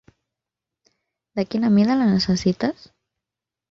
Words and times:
De 1.43 1.47
quina 1.53 1.73
mida 1.79 2.01
la 2.03 2.11
necessites? 2.17 2.93